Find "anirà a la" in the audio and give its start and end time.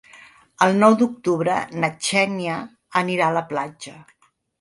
3.03-3.45